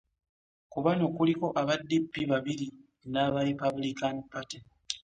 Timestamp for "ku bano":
0.71-1.03